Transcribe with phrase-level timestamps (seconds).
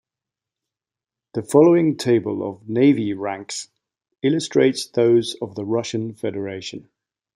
[1.35, 3.67] The following table of navy ranks
[4.23, 6.89] illustrates those of the Russian Federation.